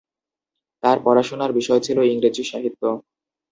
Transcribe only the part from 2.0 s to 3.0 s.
ইংরেজি সাহিত্য।